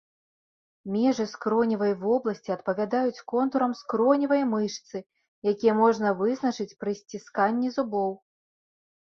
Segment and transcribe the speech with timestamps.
[0.93, 4.97] Межы скроневай вобласці адпавядаюць контурам скроневай мышцы,
[5.53, 8.11] якія можна вызначыць пры сцісканні зубоў.